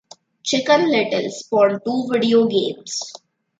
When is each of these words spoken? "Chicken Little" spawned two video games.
"Chicken 0.41 0.89
Little" 0.89 1.29
spawned 1.29 1.81
two 1.85 2.09
video 2.11 2.47
games. 2.47 3.13